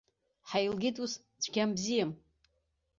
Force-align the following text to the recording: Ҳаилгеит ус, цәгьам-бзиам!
Ҳаилгеит 0.49 0.97
ус, 1.03 1.13
цәгьам-бзиам! 1.41 2.11